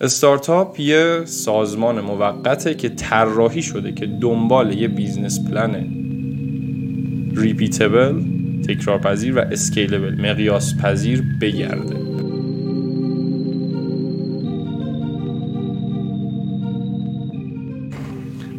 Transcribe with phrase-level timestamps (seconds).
[0.00, 5.74] استارتاپ یه سازمان موقته که طراحی شده که دنبال یه business plan
[7.36, 8.22] repeatable
[8.68, 11.96] تکرارپذیر و اسکیلبل مقیاس پذیر بگرده.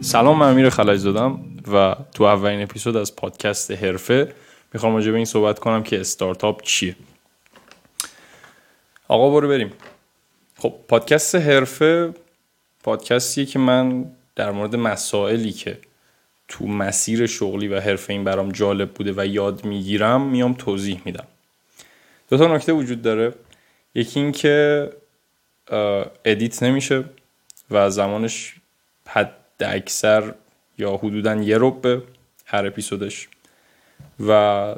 [0.01, 1.39] سلام من امیر خلج زادم
[1.73, 4.33] و تو اولین اپیزود از پادکست حرفه
[4.73, 6.95] می‌خوام راجع به این صحبت کنم که استارتاپ چیه.
[9.07, 9.71] آقا برو بریم.
[10.59, 12.13] خب پادکست حرفه
[12.83, 14.05] پادکستیه که من
[14.35, 15.77] در مورد مسائلی که
[16.47, 21.27] تو مسیر شغلی و حرفه این برام جالب بوده و یاد می‌گیرم میام توضیح میدم.
[22.29, 23.33] دو تا نکته وجود داره.
[23.95, 24.89] یکی این که
[26.25, 27.03] ادیت نمیشه
[27.71, 28.55] و زمانش
[29.07, 30.33] حد اکثر
[30.77, 32.01] یا حدودا یه ربه
[32.45, 33.27] هر اپیزودش.
[34.19, 34.31] و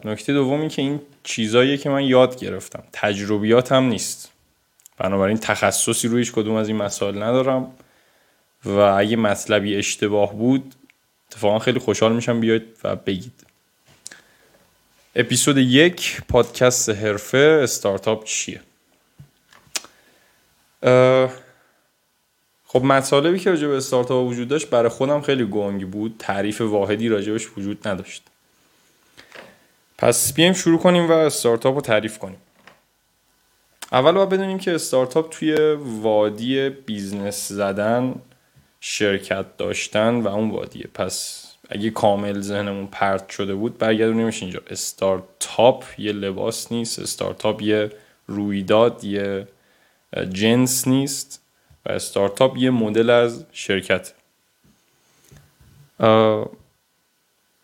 [0.06, 2.84] نکته دومی که این چیزاییه که من یاد گرفتم.
[2.94, 4.32] تجربیات هم نیست.
[5.00, 7.72] بنابراین تخصصی روی هیچ کدوم از این مسائل ندارم.
[8.66, 10.76] و اگه مطلبی اشتباه بود
[11.30, 13.46] اتفاقا خیلی خوشحال میشم بیاید و بگید.
[15.16, 18.62] اپیزود یک پادکست حرفه استارتاپ چیه؟
[22.68, 26.16] خب مطالبی که راجع به استارتاپ وجود داشت برای خودم خیلی گنگ بود.
[26.20, 28.24] تعریف واحدی راجبش وجود نداشت.
[29.98, 32.38] پس بیایم شروع کنیم و استارتاپ رو تعریف کنیم.
[33.92, 35.56] اول باید بدونیم که استارتاپ توی
[36.02, 38.16] وادی business زدن
[38.82, 40.88] شرکت داشتن و اون وادیه.
[40.94, 44.62] پس اگه کامل ذهنمون پرت شده بود برگردونیمش اینجا.
[44.68, 47.92] استارتاپ یه لباس نیست استارتاپ یه
[48.28, 49.48] رویداد یه
[50.32, 51.42] جنس نیست
[51.86, 54.14] و استارتاپ یه مدل از شرکت.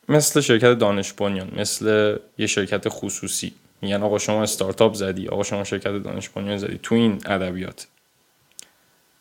[0.09, 3.53] مثل شرکت دانش بنیان مثل یه شرکت خصوصی.
[3.81, 7.87] میگن آقا شما استارتاپ زدی آقا شما شرکت دانش بنیان زدی تو این ادبیات.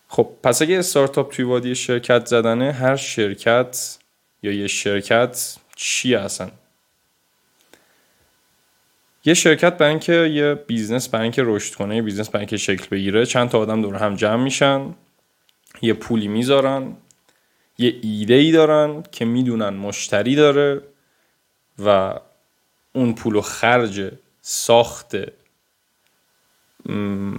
[0.08, 3.98] خب پس اگه استارتاپ توی وادی شرکت زدنه هر شرکت
[4.42, 6.50] یا یه شرکت چی هستن؟
[9.24, 12.86] یه شرکت برای اینکه یه business برای اینکه رشد کنه یه business برای اینکه شکل
[12.90, 14.95] بگیره چند تا آدم دور هم جمع میشن
[15.83, 16.96] یه پولی می‌ذارن
[17.79, 20.83] یه ایده ای دارن که می‌دونن مشتری داره
[21.84, 22.14] و
[22.92, 24.11] اون پول و خرج
[24.46, 25.16] ساخت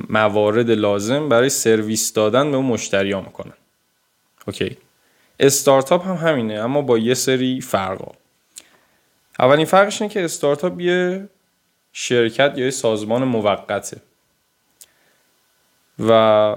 [0.09, 3.53] موارد لازم برای سرویس دادن به اون مشتری ها می‌کنن.
[4.47, 4.77] اوکی
[5.39, 8.11] استارتاپ هم همینه اما با یه سری فرقا
[9.39, 11.29] اولین فرقش اینه که استارتاپ یه
[11.93, 14.01] شرکت یا یه سازمان موقته.
[15.99, 16.55] و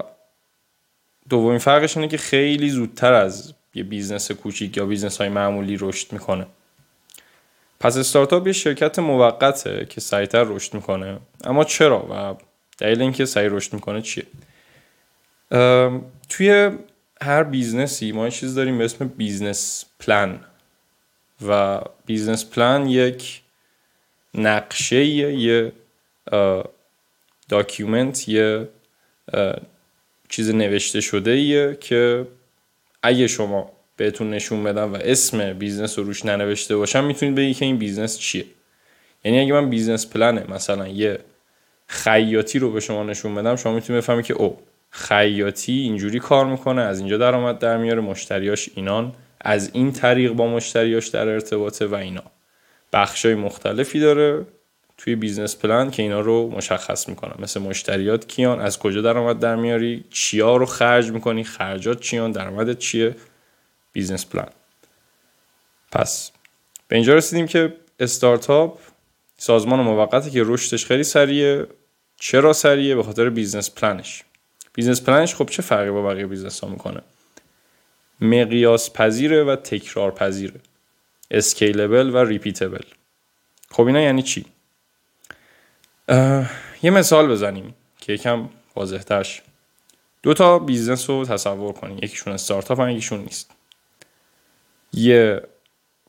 [1.29, 6.13] دومین فرقش اینه که خیلی زودتر از یه business کوچیک یا business های معمولی رشد
[6.13, 6.47] می‌کنه.
[7.79, 11.19] پس استارتاپ یه شرکت موقته که سریعتر رشد می‌کنه.
[11.43, 12.35] اما چرا و
[12.77, 14.25] دلیل اینکه سریع رشد می‌کنه چیه؟
[16.29, 16.71] توی
[17.21, 20.39] هر business ی ما یه چیز داریم به اسم business plan
[21.47, 23.41] و business plan یک
[24.33, 25.71] نقشه یه
[27.49, 28.69] document یه
[30.29, 32.27] چیز نوشته شده ایه که
[33.03, 37.65] اگه شما بهتون نشون بدم و اسم business رو روش ننوشته باشم می‌تونید بگید که
[37.65, 38.45] این business چیه.
[39.23, 41.19] یعنی اگه من business plan ه مثلا یه
[41.87, 44.57] خیاطی رو به شما نشون بدم شما می‌تونید بفهمید که او
[44.89, 50.47] خیاطی اینجوری کار می‌کنه از اینجا درآمد در میاره مشتریاش اینان از این طریق با
[50.47, 52.23] مشتریاش در ارتباطه و اینا.
[52.93, 54.45] بخشای مختلفی داره
[54.97, 59.55] توی business plan که اینا رو مشخص می‌کنم مثل مشتریات کیان از کجا درآمد در
[59.55, 63.15] میاری چیا رو خرج می‌کنی خرجات چیان درآمدت چیه.
[63.91, 64.49] business plan.
[65.91, 66.31] پس
[66.87, 68.79] به اینجا رسیدیم که استارتاپ
[69.37, 71.67] سازمان موقتی که رشدش خیلی سریعه.
[72.17, 74.23] چرا سریعه؟ به خاطر business plan ش
[74.73, 77.01] business plan ش خب چه فرقی با بقیه business ها می‌کنه؟
[78.21, 80.59] مقیاس پذیره و تکرار پذیره.
[81.31, 82.83] scalable و repeatable.
[83.71, 84.45] خب اینا یعنی چی؟
[86.83, 89.41] یه مثال بزنیم که یکم واضحتر شه.
[90.23, 91.97] دو تا business رو تصور کنیم.
[91.97, 93.51] یکیشون استارتاپه یکیشون نیست.
[94.93, 95.41] یه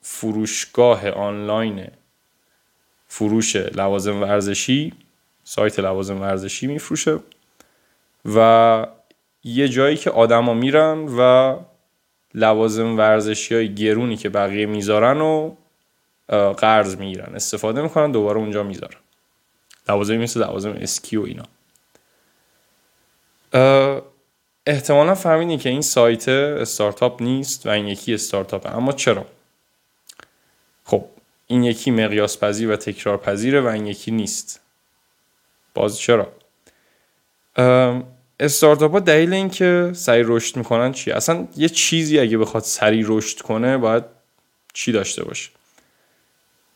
[0.03, 1.87] فروشگاه آنلاین
[3.09, 4.93] فروش لوازم ورزشی
[5.45, 7.19] سایت لوازم ورزشی میفروشه
[8.35, 8.87] و
[9.45, 11.57] یه جایی که آدما میرن و
[12.35, 15.55] لوازم ورزشی های گرونی که بقیه می‌ذارن و
[16.53, 17.35] قرض می‌گیرن.
[17.35, 18.99] استفاده می‌کنن دوباره اونجا می‌ذارن.
[19.89, 21.45] لوازم مثل لوازم اسکی و اینا.
[24.71, 29.27] احتمالا فهمیدین که این سایت استارتاپ نیست و این یکی استارتاپه اما چرا؟
[30.85, 31.05] خب
[31.47, 34.61] این یکی مقیاس پذیر و تکرار پذیره و این یکی نیست.
[35.75, 36.33] باز چرا؟
[38.41, 43.41] استارتاپ ها دلیل اینکه سریع رشد می‌کنن چیه؟ اصلا یه چیزی اگه بخواد سریع رشد
[43.41, 44.05] کنه باید
[44.73, 45.51] چی داشته باشه؟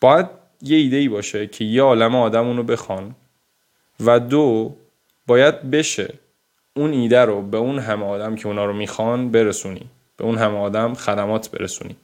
[0.00, 0.26] باید
[0.62, 3.14] یه ایده ای باشه که یه عالم آدم اونو بخوان
[4.00, 4.76] و دو
[5.26, 6.14] باید بشه
[6.76, 9.90] اون ایده رو به اون همه آدم که اونا رو می‌خوان برسونی.
[10.16, 11.96] به اون همه آدم خدمات برسونی.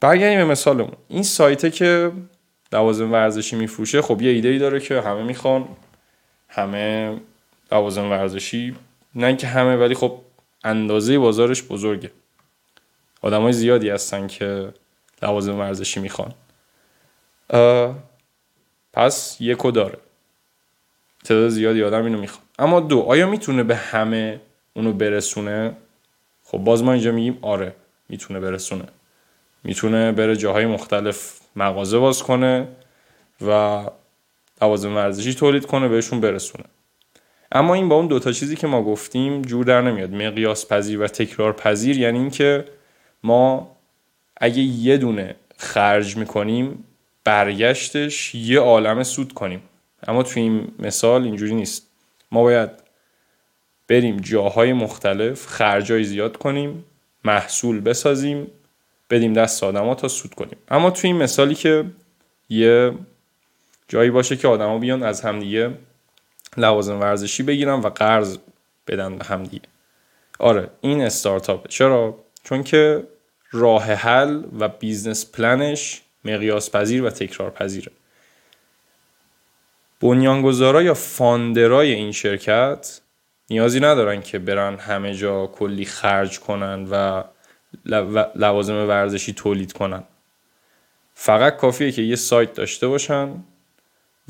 [0.00, 0.96] برگردیم به مثالمون.
[1.08, 2.12] این سایته که
[2.72, 5.68] لوازم ورزشی میفروشه خب یه ایده ای داره که همه می‌خوان
[6.48, 7.16] همه
[7.72, 8.76] لوازم ورزشی.
[9.14, 10.18] نه اینکه همه ولی خب
[10.64, 12.10] اندازه بازارش بزرگه.
[13.22, 14.72] های زیادی هستن که
[15.22, 16.34] لوازم ورزشی می‌خوان.
[18.92, 19.98] پس یکو داره.
[21.24, 22.45] تعداد زیادی آدم اینو می‌خوان.
[22.58, 24.40] اما دو آیا می‌تونه به همه
[24.74, 25.76] اونو برسونه؟
[26.44, 27.74] خب باز ما اینجا میگیم آره
[28.08, 28.84] می‌تونه برسونه.
[29.64, 32.68] می‌تونه بره جاهای مختلف مغازه باز کنه
[33.46, 33.80] و
[34.62, 36.64] لوازم ورزشی تولید کنه بهشون برسونه.
[37.52, 40.10] اما این با اون دوتا چیزی که ما گفتیم جور در نمیاد.
[40.10, 42.64] مقیاس پذیر و تکرار پذیر یعنی اینکه
[43.22, 43.76] ما
[44.36, 46.84] اگه یه دونه خرج می‌کنیم
[47.24, 49.62] برگشتش یه عالم سود کنیم.
[50.08, 51.86] اما توی این مثال اینجوری نیست.
[52.32, 52.70] ما باید
[53.88, 56.84] بریم جاهای مختلف خرجای زیاد کنیم
[57.24, 58.46] محصول بسازیم
[59.10, 60.56] بدیم دست آدما تا سود کنیم.
[60.68, 61.84] اما توی این مثالی که
[62.48, 62.92] یه
[63.88, 65.70] جایی باشه که آدما بیان از همدیگه
[66.56, 68.38] لوازم ورزشی بگیرن و قرض
[68.86, 69.68] بدن به همدیگه.
[70.38, 73.06] آره این استارتاپه چرا؟ چون که
[73.52, 77.92] راه حل و business plan ش مقیاس پذیر و تکرار پذیره
[80.06, 83.00] بنیانگذارا یا فاندرای این شرکت
[83.50, 87.24] نیازی ندارن که برن همه جا کلی خرج کنن و
[88.34, 90.02] لوازم ورزشی تولید کنن.
[91.14, 93.28] فقط کافیه که یه سایت داشته باشن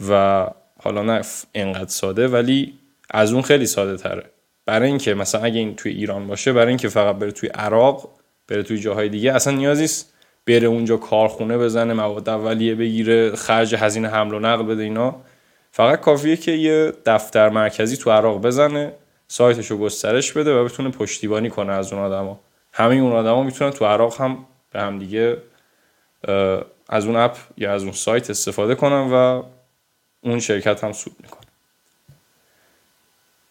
[0.09, 0.47] و
[0.83, 2.79] حالا نه اینقدر ساده ولی
[3.11, 4.31] از اون خیلی ساده تره.
[4.67, 8.11] برای اینکه مثلا اگه این توی ایران باشه برای اینکه فقط بره توی عراق
[8.49, 10.13] بره توی جاهای دیگه اصلا نیازی است
[10.47, 15.23] بره اونجا کارخونه بزنه مواد اولیه بگیره خرج هزینه حمل و نقل بده اینا.
[15.77, 18.93] فقط کافیه که یه دفتر مرکزی تو عراق بزنه
[19.29, 22.41] سایتش رو گسترش بده و بتونه پشتیبانی کنه از اون آدما.
[22.73, 25.37] همه اون آدما می‌تونن تو عراق هم به هم دیگه
[26.89, 29.43] از اون اپ یا از اون سایت استفاده کنن و
[30.21, 31.47] اون شرکت هم سود می‌کنه.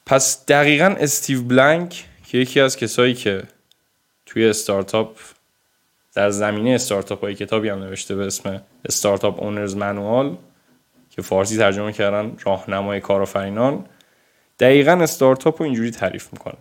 [0.06, 3.44] پس دقیقا استیو بلنک که یکی از کسایی که
[4.25, 5.18] توی استارتاپ
[6.13, 10.38] در زمینه استارتاپ های کتابی هم نوشته به اسم استارتاپ اونرز منوال
[11.16, 13.86] که فارسی ترجمه کردن راهنمای کارآفرینان.
[14.60, 16.56] دقیقا استارتاپ رو اینجوری تعریف می‌کنه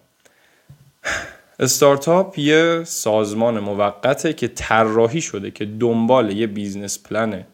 [1.59, 7.45] استارتاپ یه سازمان موقته که طراحی شده که دنبال یه business plan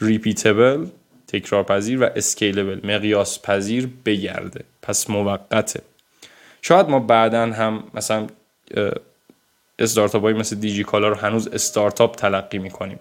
[0.00, 0.86] repeatable
[1.26, 4.64] تکرارپذیر و scalable مقیاس پذیر بگرده.
[4.82, 5.80] پس موقته.
[6.62, 8.26] شاید ما بعدا هم مثلا
[9.78, 12.98] استارتاپ های مثل دیجی کالا رو هنوز استارتاپ تلقی می‌کنیم.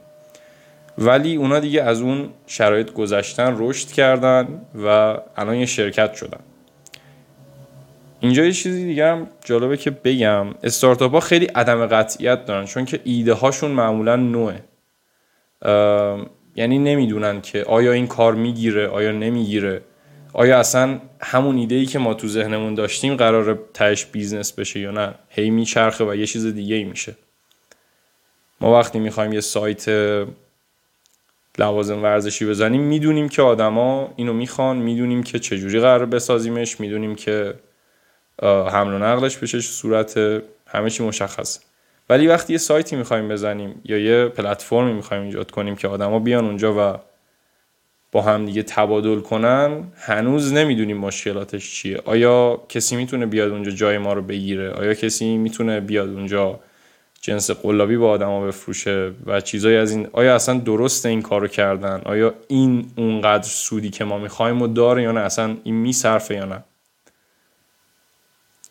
[0.98, 6.40] ولی اونا دیگه از اون شرایط گذشتن رشد کردن و الان یه شرکت شدن.
[8.20, 10.48] اینجا یه چیزی دیگه هم جالبه که بگم.
[10.64, 14.64] استارتاپ ها خیلی عدم قطعیت دارن چون که ایده هاشون معمولا نوئه.
[16.56, 19.82] یعنی نمی‌دونن که آیا این کار می‌گیره آیا نمی‌گیره.
[20.34, 24.92] آیا اصلا همون ایده ای که ما تو ذهنمون داشتیم قرار تهش business بشه یا
[24.92, 25.14] نه.
[25.30, 27.16] هی میچرخه و یه چیز دیگه ای میشه.
[28.62, 29.86] ما وقتی می‌خوایم یه سایت
[31.58, 37.54] لوازم ورزشی بزنیم می‌دونیم که آدما اینو می‌خوان می‌دونیم که چجوری قرار بسازیمش می‌دونیم که
[38.44, 40.20] حمل و نقلش بشه صورت
[40.68, 41.60] همه چی مشخصه.
[42.10, 46.46] ولی وقتی یه سایتی می‌خوایم بزنیم یا یه پلتفرمی می‌خوایم ایجاد کنیم که آدما بیان
[46.46, 47.00] اونجا و
[48.12, 52.02] با هم دیگه تبادل کنن هنوز نمی‌دونیم مشکلاتش چیه.
[52.06, 56.60] آیا کسی می‌تونه بیاد اونجا جای ما رو بگیره؟ آیا کسی می‌تونه بیاد اونجا
[57.22, 62.02] جنس قلابی با آدما بفروشه و چیزایی از این آیا اصلا درست این کارو کردن؟
[62.06, 66.46] آیا این اونقدر سودی که ما می‌خوایم و داره یا نه؟ اصلا این میصرفه یا
[66.46, 66.64] نه؟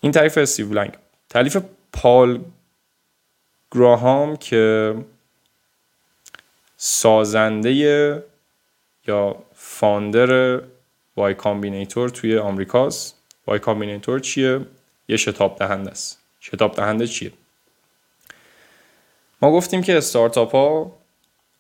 [0.01, 0.93] این تعریف استیو بلنک
[1.29, 1.57] تعریف
[1.93, 2.41] پال
[3.73, 4.95] گراهام که
[6.77, 7.73] سازنده
[9.07, 10.61] یا founder
[11.17, 13.15] Y Combinator توی آمریکاست.
[13.47, 14.61] Y Combinator چیه؟
[15.09, 16.19] یه شتاب دهنده است.
[16.41, 17.33] شتاب دهنده چیه؟
[19.43, 20.93] ما گفتیم که استارتاپ ها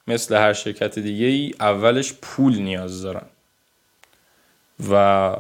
[0.06, 3.26] مثل هر شرکت دیگه ای اولش پول نیاز دارن.
[4.90, 5.36] و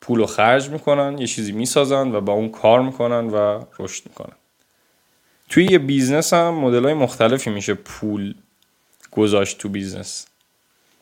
[0.00, 4.36] پول رو خرج می‌کنن یه چیزی می‌سازن و با اون کار می‌کنن و رشد می‌کنن.
[5.48, 8.34] توی یه business هم مدل های مختلفی میشه پول
[9.10, 10.26] گذاشت تو business.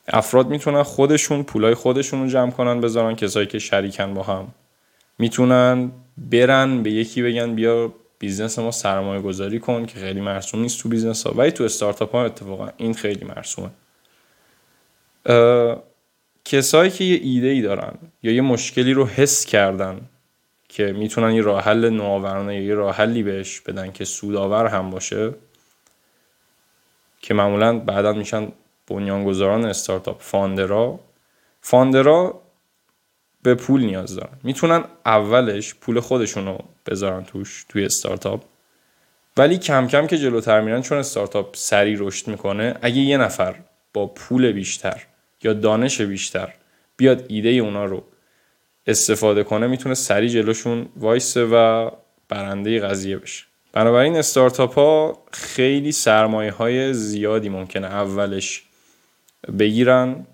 [0.09, 4.49] افراد می‌تونن خودشون پولای خودشون رو جمع کنن بذارن کسایی که شریکن با هم
[5.18, 10.83] می‌تونن برن به یکی بگن بیا business ما سرمایه گذاری کن که خیلی مرسوم نیست
[10.83, 13.71] تو business ها ولی تو استارتاپ ها اتفاقا این خیلی مرسومه.
[16.45, 20.01] کسایی که یه ایده ای دارن یا یه مشکلی رو حس کردن
[20.69, 24.91] که می‌تونن یه راه حل نوآورانه یا یه راه حلی بهش بدن که سودآور هم
[24.91, 25.35] باشه
[27.21, 28.53] که معمولا بعدا میشن
[28.87, 31.00] بنیانگذاران استارتاپ founder ا.
[31.61, 32.41] فاندرا
[33.42, 34.38] به پول نیاز دارن.
[34.42, 38.45] می‌تونن اولش پول خودشون رو بذارن توش توی استارتاپ.
[39.37, 43.54] ولی کم کم که جلوتر میرن چون استارتاپ سریع رشد می‌کنه اگه یه نفر
[43.92, 45.02] با پول بیشتر
[45.42, 46.54] یا دانش بیشتر
[46.97, 48.04] بیاد ایده اونا رو
[48.87, 51.90] استفاده کنه می‌تونه سریع جلوشون وایسه و
[52.28, 53.45] برنده قضیه بشه.
[53.73, 58.62] بنابراین استارتاپ ها خیلی سرمایه های زیادی ممکنه اولش
[59.59, 60.26] بگیرن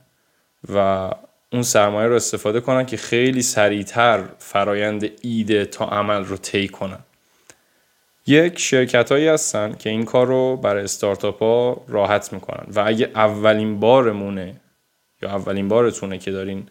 [0.74, 1.10] و
[1.54, 6.98] اون سرمایه رو استفاده کنن که خیلی سریعتر فرایند ایده تا عمل رو طی کنن.
[8.26, 12.66] یک شرکت هایی هستن که این کار رو برای استارتاپ ها راحت می‌کنن.
[12.74, 14.54] و اگه اولین بارمونه
[15.22, 16.66] یا اولین بارتونه که دارین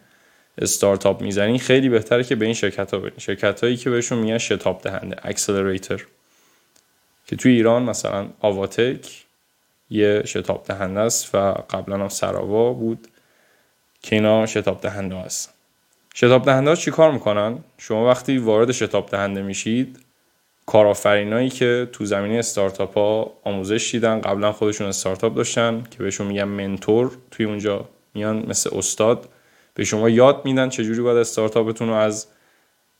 [0.58, 3.18] استارتاپ می‌زنین خیلی بهتره که به این شرکت ها برین.
[3.18, 6.06] شرکت هایی که بهشون میگن شتاب دهنده اکسلراتور
[7.26, 9.24] که توی ایران مثلا آواتک
[9.90, 13.08] یه شتاب دهنده است و قبلا هم سراوا بود.
[14.04, 15.54] که اینا شتاب دهنده هست
[16.14, 20.00] شتاب دهنده ها چی کار می‌کنن؟ شما وقتی وارد شتاب دهنده میشید
[20.66, 26.44] کارآفرینایی که تو زمینه استارتاپ ها آموزش دیدن قبلا خودشون استارتاپ داشتن که بهشون میگن
[26.44, 29.28] منتور توی اونجا میان مثل استاد
[29.74, 32.26] به شما یاد میدن چجوری باید استارتاپتون رو از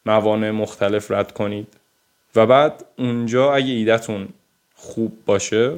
[0.07, 1.67] موانع مختلف رد کنید
[2.37, 4.29] و بعد اونجا اگه ایدهتون
[4.75, 5.77] خوب باشه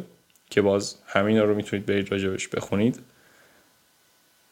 [0.51, 3.01] که باز همین رو می‌تونید برید راجبش بخونید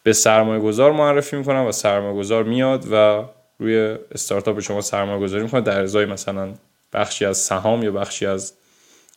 [0.05, 3.25] به سرمایه گذار معرفی می‌کنن و سرمایه گذار میاد و
[3.59, 5.61] روی استارتاپ شما سرمایه گذاری می‌کنه.
[5.61, 6.55] در ازای مثلا
[6.93, 8.53] بخشی از سهام یا بخشی از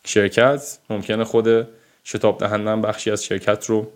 [0.04, 1.68] شرکت ممکنه خود
[2.04, 3.90] شتاب دهندن بخشی از شرکت رو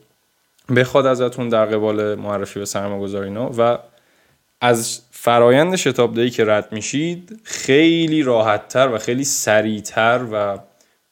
[0.76, 3.78] بخواد ازتون در قبال معرفی به سرمایه گذاری و
[4.60, 10.58] از فرایند شتاب دهی که رد میشید خیلی راحتتر و خیلی سریعتر و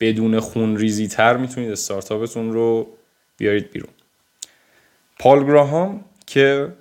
[0.00, 2.87] بدون خون ریزی تر می‌تونید استارتاپتون رو
[3.37, 3.90] بیارید بیرون.
[5.21, 6.73] پال گراهام که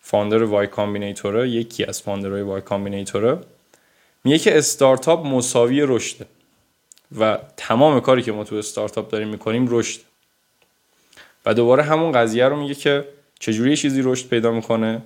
[0.00, 3.38] founder Y Combinator ه یکی از founder های Y Combinator ه
[4.24, 6.26] میگه که استارتاپ مساوی رشده
[7.18, 10.00] و تمام کاری که ما تو استارتاپ داریم می‌کنیم رشد
[11.46, 13.08] و دوباره همون قضیه رو میگه که
[13.40, 15.02] چجوری چیزی رشد پیدا می‌کنه؟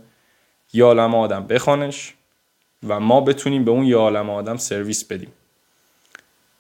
[0.73, 2.15] یه عالم آدم بخوانش
[2.89, 5.33] و ما بتونیم به اون یه عالم آدم سرویس بدیم.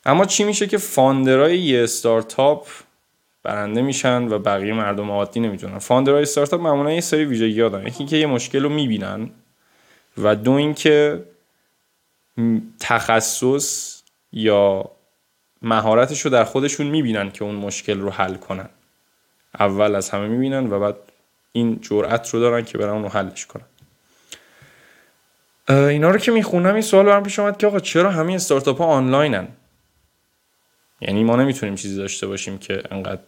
[0.06, 2.66] اما چی میشه که founder ای یه استارتاپ
[3.42, 7.86] برنده میشن و بقیه مردم عادی نمی‌تونن founder های استارتاپ معمولا یه سری ویژگی دارن
[7.86, 9.30] یکی که یه مشکل رو می‌بینن
[10.18, 11.24] و دو اینکه
[12.80, 14.90] تخصص یا
[15.62, 18.68] مهارتش رو در خودشون می‌بینن که اون مشکل رو حل کنن.
[19.60, 20.96] اول از همه می‌بینن و بعد
[21.52, 23.64] این جرأت رو دارن که برن اون رو حلش کنن.
[25.68, 28.84] اینا رو که می‌خونم این سوال برام پیش اومد که آقا چرا همین استارتاپ ها
[28.84, 29.48] آنلاینن؟
[31.02, 33.22] یعنی ما نمی‌تونیم چیزی داشته باشیم که انقدر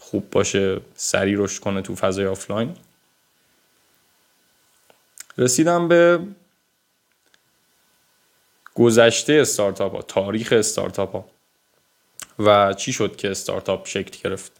[0.00, 2.76] خوب باشه سریع رشد کنه تو فضای آفلاین.
[5.38, 6.18] رسیدم به
[8.74, 11.24] گذشته استارتاپ ها تاریخ استارتاپ ها
[12.38, 14.52] و چی شد که استارتاپ شکل گرفت؟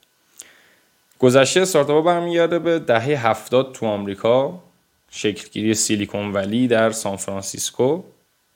[1.18, 4.62] گذشته استارتاپ ها برمیگرده به دهه هفتاد تو آمریکا.
[5.10, 8.02] شکلگیری سیلیکون ولی در سان فرانسیسکو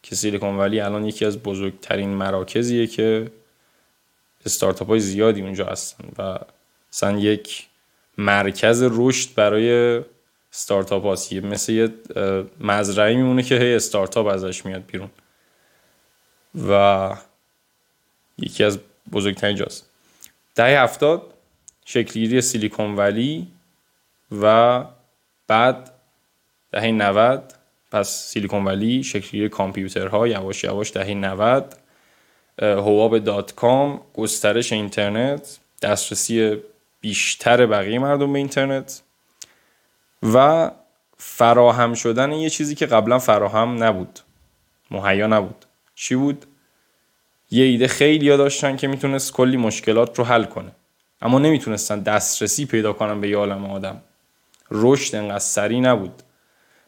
[0.02, 3.30] که سیلیکون ولی الان یکی از بزرگترین مراکزیه که
[4.46, 6.38] استارتاپ های زیادی اونجا هستن و
[6.92, 7.66] مثلا یک
[8.18, 10.00] مرکز رشد برای
[10.52, 11.32] استارتاپ هاست.
[11.32, 11.88] مثل یه
[12.60, 15.10] مزرعه میمونه که هی استارتاپ ازش میاد بیرون.
[16.68, 17.16] و
[18.38, 18.78] یکی از
[19.12, 19.90] بزرگترین جاست.
[20.54, 21.22] دهه هفتاد
[21.84, 23.46] شکلگیری سیلیکون ولی
[24.42, 24.84] و
[25.46, 25.90] بعد
[26.72, 27.54] دهه 90
[27.92, 31.76] پس سیلیکون ولی شکلگیری کامپیوترها یواش یواش دهه 90
[32.58, 36.56] هواب دات کام گسترش اینترنت دسترسی
[37.00, 39.02] بیشتر بقیه مردم به اینترنت
[40.34, 40.70] و
[41.16, 44.20] فراهم شدن یه چیزی که قبلا فراهم نبود.
[44.90, 45.64] مهیا نبود.
[45.94, 46.46] چی بود؟
[47.50, 50.72] یه ایده خیلی ها داشتن که می‌تونست کلی مشکلات رو حل کنه.
[51.22, 54.00] اما نمی‌تونستن دسترسی پیدا کنن به یه عالم آدم.
[54.70, 56.22] رشد انقدر سریع نبود.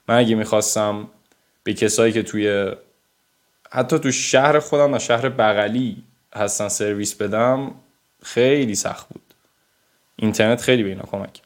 [0.09, 1.09] من اگه می‌خواستم
[1.63, 2.73] به کسایی که توی
[3.71, 6.03] حتی تو شهر خودم و شهر بغلی
[6.35, 7.75] هستن سرویس بدم
[8.23, 9.23] خیلی سخت بود.
[10.17, 11.41] اینترنت خیلی به اینا کمک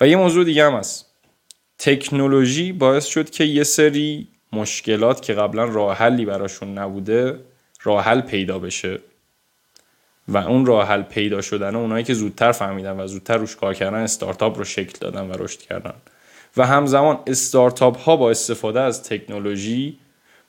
[0.00, 1.06] و یه موضوع دیگه هم هست.
[1.78, 7.40] تکنولوژی باعث شد که یه سری مشکلات که قبلا راه حلی براشون نبوده
[7.82, 9.00] راه حل پیدا بشه.
[10.28, 13.98] و اون راه حل پیدا شدن اونایی که زودتر فهمیدن و زودتر روش کار کردن
[13.98, 15.94] استارتاپ رو شکل دادن و رشد کردن.
[16.56, 19.98] و همزمان استارتاپ ها با استفاده از تکنولوژی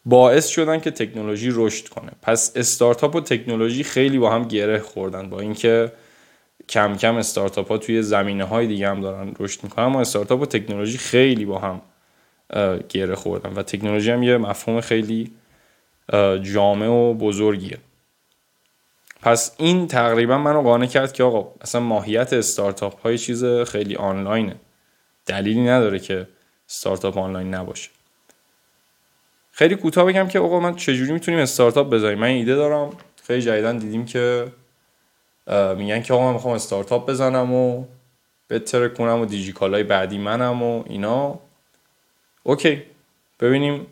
[0.05, 2.11] باعث شدن که تکنولوژی رشد کنه.
[2.21, 5.91] پس استارتاپ و تکنولوژی خیلی با هم گره خوردن با اینکه
[6.69, 10.45] کم کم استارتاپ ها توی زمینه های دیگه هم دارن رشد می‌کنن اما استارتاپ و
[10.45, 11.81] تکنولوژی خیلی با هم
[12.89, 15.31] گره خوردن و تکنولوژی هم یه مفهوم خیلی
[16.41, 17.77] جامع و بزرگیه.
[19.21, 24.55] پس این تقریبا منو قانع کرد که آقا اصلا ماهیت استارتاپ های چیز خیلی آنلاینه.
[25.25, 26.27] دلیلی نداره که
[26.69, 27.89] استارتاپ آنلاین نباشه.
[29.55, 32.89] خیلی کوتاه بگم که آقا من چجوری می‌تونیم استارتاپ بذاریم؟ من ایده دارم.
[33.27, 34.47] خیلی جدیدن دیدیم که
[35.77, 37.85] میگن که آقا من می‌خوام استارتاپ بزنم و
[38.47, 41.39] بهتر کنم و دیجیکالای بعدی منم و اینا.
[42.43, 42.81] اوکی
[43.39, 43.87] ببینیم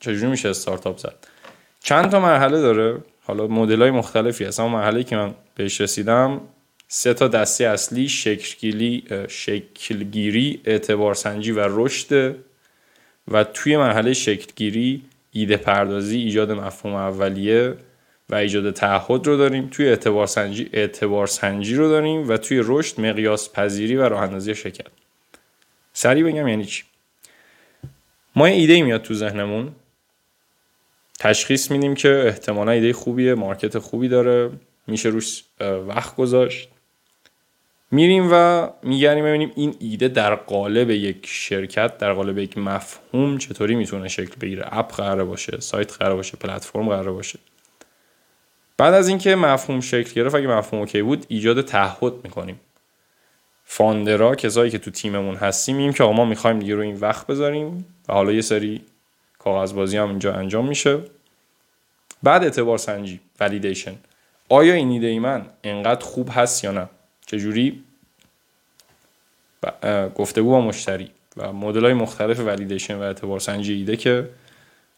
[0.00, 1.14] چجوری میشه استارتاپ زد.
[1.80, 2.98] چند تا مرحله داره.
[3.24, 4.60] حالا مدل های مختلفی هست.
[4.60, 6.40] اما مرحله که من بهش رسیدم
[6.88, 12.36] سه تا دسته اصلی شکلگیری شکلگیری اعتبار سنجی و رشد.
[13.28, 15.02] و توی مرحله شکلگیری
[15.32, 17.74] ایده پردازی ایجاد مفهوم اولیه
[18.28, 23.00] و ایجاد تعهد رو داریم توی اعتبار سنجی اعتبار سنجی رو داریم و توی رشد
[23.00, 24.86] مقیاس پذیری و راه اندازی شرکت.
[25.92, 26.84] سریع بگم یعنی چی؟
[28.36, 29.72] ما یه ایده میاد تو ذهنمون.
[31.18, 34.50] تشخیص میدیم که احتمالا ایده خوبیه مارکت خوبی داره
[34.86, 36.68] میشه روش وقت گذاشت.
[37.94, 43.74] میریم و میگردیم ببینیم این ایده در قالب یک شرکت در قالب یک مفهوم چطوری
[43.74, 44.64] می‌تونه شکل بگیره.
[44.78, 47.38] اپ قرار باشه سایت قرار باشه پلتفرم قرار باشه.
[48.76, 52.60] بعد از اینکه مفهوم شکل گرفت اگه مفهوم OK بود ایجاد تعهد می‌کنیم.
[53.64, 56.96] founder ا کسایی که تو تیممون هستیم میگیم که آقا ما می‌خوایم دیگه رو این
[56.96, 58.82] وقت بذاریم و حالا یه سری
[59.38, 60.98] کاغذبازی هم اینجا انجام میشه.
[62.22, 63.94] بعد اعتبار سنجی validation
[64.48, 66.88] آیا این ایده ی من انقدر خوب هست یا نه؟
[67.32, 67.82] چجوری؟
[70.14, 74.28] گفتگو با مشتری و مدل های مختلف validation و اعتبار سنجی ایده که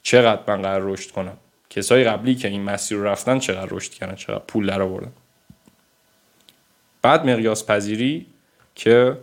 [0.02, 1.36] چقدر من قرار رشد کنم.
[1.70, 5.12] کسای قبلی که این مسیر رو رفتن چقدر رشد کردن چقدر پول در آوردن.
[7.02, 8.26] بعد مقیاس پذیری
[8.74, 9.18] که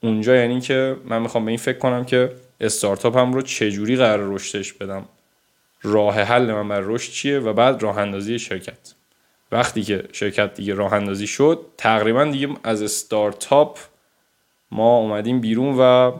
[0.00, 4.34] اونجا یعنی که من می‌خوام به این فکر کنم که استارتاپ هم رو چجوری قرار
[4.34, 5.04] رشدش بدم.
[5.82, 8.94] راه حل من بر رشد چیه و بعد راه اندازی شرکت.
[9.52, 13.78] وقتی که شرکت دیگه راه اندازی شد تقریبا دیگه از استارتاپ
[14.70, 16.12] ما اومدیم بیرون و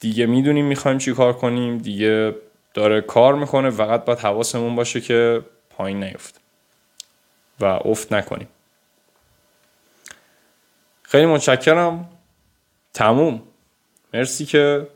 [0.00, 2.34] دیگه می‌دونیم می‌خوایم چی کار کنیم دیگه
[2.74, 6.40] داره کار می‌کنه فقط باید حواسمون باشه که پایین نیفت
[7.60, 8.48] و افت نکنیم.
[11.02, 12.08] خیلی متشکرم.
[12.94, 13.42] تموم.
[14.14, 14.86] مرسی که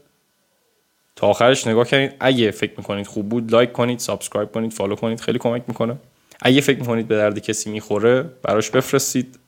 [1.17, 5.21] تا آخرش نگاه کردید اگه فکر می‌کنید خوب بود like کنید subscribe کنید follow کنید
[5.21, 5.97] خیلی کمک می‌کنه.
[6.43, 9.39] اگه فکر می‌کنید به درد کسی می‌خوره براش بفرستید.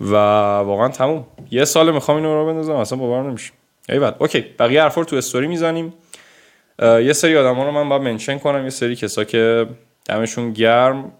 [0.00, 1.26] و واقعا تموم.
[1.50, 3.52] یه سال می‌خوام اینو رو بندازم اصلا باور نمیشه
[3.88, 4.40] ای بعد اوکی.
[4.40, 5.94] بقیه حرفا تو استوری می‌زنیم.
[6.82, 9.66] یه سری آدم ها رو من باید منشن کنم یه سری کسا که
[10.06, 11.12] دمشون گرم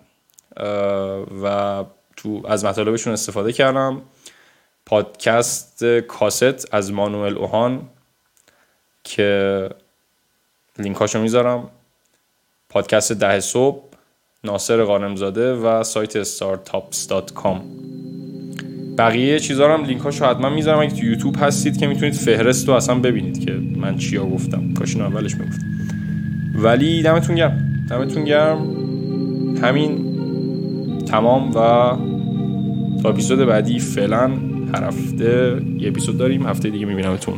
[1.42, 1.84] و
[2.16, 4.02] تو از مطالبشون استفاده کردم.
[4.86, 7.88] پادکست کاست از مانوئل اوهان
[9.04, 9.70] که
[10.78, 11.70] لینکاشو می‌ذارم.
[12.68, 13.93] پادکست ده صبح.
[14.44, 17.56] ناصر قانمزاده و سایت startups.com
[18.98, 20.78] بقیه چیزا رو هم لینکاشو حتما می‌ذارم.
[20.78, 24.74] اگه تو یوتیوب هستید که می‌تونید فهرست رو اصلا ببینید که من چیا گفتم.
[24.74, 25.66] کاش اولش می‌گفتم.
[26.54, 27.86] ولی دمتون گرم.
[27.90, 28.58] دمتون گرم.
[29.62, 29.98] همین
[31.06, 31.52] تمام و
[33.02, 34.30] تا اپیزود بعدی فعلا
[34.74, 36.46] هر هفته یه اپیزود داریم.
[36.46, 37.34] هفته دیگه میبینمتون.